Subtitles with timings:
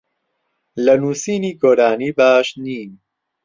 [0.83, 2.91] لە نووسینی گۆرانی باش نیم.